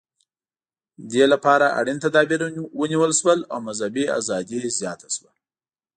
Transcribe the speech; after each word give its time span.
دې 1.11 1.25
لپاره 1.33 1.65
اړین 1.79 1.97
تدابیر 2.05 2.41
ونیول 2.79 3.11
شول 3.19 3.39
او 3.51 3.57
مذهبي 3.67 4.05
ازادي 4.19 4.59
زیاته 4.79 5.07
شوه. 5.15 5.31